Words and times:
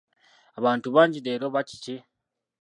Abantu 0.59 0.87
bangi 0.95 1.19
leero 1.25 1.45
oba 1.49 1.61
kiki? 1.69 1.95